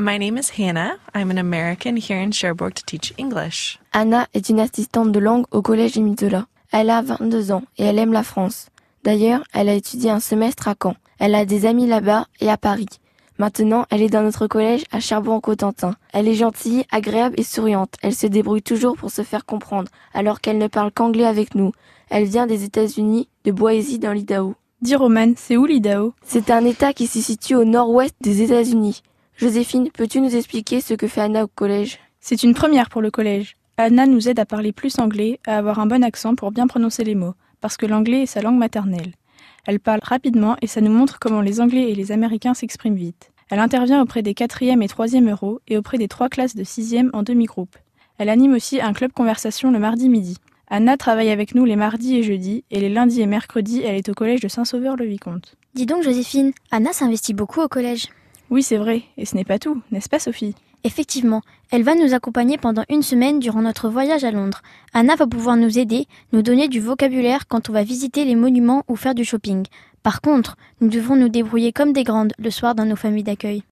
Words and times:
My 0.00 0.16
name 0.16 0.38
is 0.38 0.50
Hannah. 0.56 0.96
I'm 1.12 1.32
an 1.32 1.38
American 1.38 1.96
here 1.96 2.22
in 2.22 2.30
Cherbourg 2.30 2.72
to 2.72 2.84
teach 2.86 3.12
English. 3.18 3.80
Anna 3.92 4.28
est 4.32 4.48
une 4.48 4.60
assistante 4.60 5.10
de 5.10 5.18
langue 5.18 5.46
au 5.50 5.60
collège 5.60 5.96
Émisola. 5.96 6.46
Elle 6.70 6.90
a 6.90 7.02
22 7.02 7.50
ans 7.50 7.64
et 7.78 7.82
elle 7.82 7.98
aime 7.98 8.12
la 8.12 8.22
France. 8.22 8.68
D'ailleurs, 9.02 9.42
elle 9.52 9.68
a 9.68 9.74
étudié 9.74 10.10
un 10.10 10.20
semestre 10.20 10.68
à 10.68 10.76
Caen. 10.80 10.94
Elle 11.18 11.34
a 11.34 11.44
des 11.44 11.66
amis 11.66 11.88
là-bas 11.88 12.26
et 12.38 12.48
à 12.48 12.56
Paris. 12.56 12.86
Maintenant, 13.38 13.86
elle 13.90 14.02
est 14.02 14.08
dans 14.08 14.22
notre 14.22 14.46
collège 14.46 14.84
à 14.92 15.00
Cherbourg-Cotentin. 15.00 15.96
Elle 16.12 16.28
est 16.28 16.34
gentille, 16.34 16.84
agréable 16.92 17.34
et 17.36 17.42
souriante. 17.42 17.94
Elle 18.00 18.14
se 18.14 18.28
débrouille 18.28 18.62
toujours 18.62 18.96
pour 18.96 19.10
se 19.10 19.22
faire 19.22 19.46
comprendre, 19.46 19.90
alors 20.14 20.40
qu'elle 20.40 20.58
ne 20.58 20.68
parle 20.68 20.92
qu'anglais 20.92 21.26
avec 21.26 21.56
nous. 21.56 21.72
Elle 22.08 22.24
vient 22.24 22.46
des 22.46 22.62
États-Unis, 22.62 23.28
de 23.44 23.50
Boise 23.50 23.98
dans 23.98 24.12
l'Idaho. 24.12 24.54
Dis 24.80 24.94
Roman, 24.94 25.32
c'est 25.34 25.56
où 25.56 25.66
l'Idaho? 25.66 26.14
C'est 26.24 26.52
un 26.52 26.64
État 26.64 26.92
qui 26.92 27.08
se 27.08 27.18
situe 27.18 27.56
au 27.56 27.64
nord-ouest 27.64 28.14
des 28.20 28.42
États-Unis. 28.42 29.02
Joséphine, 29.38 29.88
peux-tu 29.92 30.20
nous 30.20 30.34
expliquer 30.34 30.80
ce 30.80 30.94
que 30.94 31.06
fait 31.06 31.20
Anna 31.20 31.44
au 31.44 31.46
collège? 31.46 32.00
C'est 32.18 32.42
une 32.42 32.54
première 32.54 32.88
pour 32.88 33.00
le 33.00 33.12
collège. 33.12 33.56
Anna 33.76 34.04
nous 34.04 34.28
aide 34.28 34.40
à 34.40 34.44
parler 34.44 34.72
plus 34.72 34.98
anglais, 34.98 35.38
à 35.46 35.58
avoir 35.58 35.78
un 35.78 35.86
bon 35.86 36.02
accent 36.02 36.34
pour 36.34 36.50
bien 36.50 36.66
prononcer 36.66 37.04
les 37.04 37.14
mots, 37.14 37.34
parce 37.60 37.76
que 37.76 37.86
l'anglais 37.86 38.22
est 38.22 38.26
sa 38.26 38.42
langue 38.42 38.58
maternelle. 38.58 39.12
Elle 39.64 39.78
parle 39.78 40.00
rapidement 40.02 40.56
et 40.60 40.66
ça 40.66 40.80
nous 40.80 40.90
montre 40.90 41.20
comment 41.20 41.40
les 41.40 41.60
Anglais 41.60 41.88
et 41.88 41.94
les 41.94 42.10
Américains 42.10 42.54
s'expriment 42.54 42.96
vite. 42.96 43.30
Elle 43.48 43.60
intervient 43.60 44.02
auprès 44.02 44.22
des 44.22 44.34
4e 44.34 44.82
et 44.82 44.88
3e 44.88 45.30
euros 45.30 45.60
et 45.68 45.78
auprès 45.78 45.98
des 45.98 46.08
trois 46.08 46.28
classes 46.28 46.56
de 46.56 46.64
6e 46.64 47.10
en 47.12 47.22
demi-groupe. 47.22 47.76
Elle 48.18 48.30
anime 48.30 48.54
aussi 48.54 48.80
un 48.80 48.92
club 48.92 49.12
conversation 49.12 49.70
le 49.70 49.78
mardi 49.78 50.08
midi. 50.08 50.38
Anna 50.66 50.96
travaille 50.96 51.30
avec 51.30 51.54
nous 51.54 51.64
les 51.64 51.76
mardis 51.76 52.16
et 52.16 52.24
jeudis, 52.24 52.64
et 52.72 52.80
les 52.80 52.88
lundis 52.88 53.20
et 53.20 53.26
mercredis, 53.26 53.82
elle 53.84 53.94
est 53.94 54.08
au 54.08 54.14
collège 54.14 54.40
de 54.40 54.48
Saint-Sauveur-le-Vicomte. 54.48 55.54
Dis 55.74 55.86
donc, 55.86 56.02
Joséphine, 56.02 56.50
Anna 56.72 56.92
s'investit 56.92 57.34
beaucoup 57.34 57.60
au 57.60 57.68
collège. 57.68 58.08
Oui, 58.50 58.62
c'est 58.62 58.78
vrai, 58.78 59.02
et 59.18 59.26
ce 59.26 59.36
n'est 59.36 59.44
pas 59.44 59.58
tout, 59.58 59.82
n'est-ce 59.90 60.08
pas, 60.08 60.18
Sophie? 60.18 60.54
Effectivement, 60.84 61.42
elle 61.70 61.82
va 61.82 61.94
nous 61.94 62.14
accompagner 62.14 62.56
pendant 62.56 62.84
une 62.88 63.02
semaine 63.02 63.40
durant 63.40 63.60
notre 63.60 63.90
voyage 63.90 64.24
à 64.24 64.30
Londres. 64.30 64.62
Anna 64.94 65.16
va 65.16 65.26
pouvoir 65.26 65.56
nous 65.56 65.78
aider, 65.78 66.06
nous 66.32 66.40
donner 66.40 66.68
du 66.68 66.80
vocabulaire 66.80 67.46
quand 67.46 67.68
on 67.68 67.72
va 67.72 67.82
visiter 67.82 68.24
les 68.24 68.36
monuments 68.36 68.84
ou 68.88 68.96
faire 68.96 69.14
du 69.14 69.24
shopping. 69.24 69.66
Par 70.02 70.22
contre, 70.22 70.56
nous 70.80 70.88
devons 70.88 71.16
nous 71.16 71.28
débrouiller 71.28 71.72
comme 71.72 71.92
des 71.92 72.04
grandes 72.04 72.32
le 72.38 72.50
soir 72.50 72.74
dans 72.74 72.86
nos 72.86 72.96
familles 72.96 73.24
d'accueil. 73.24 73.64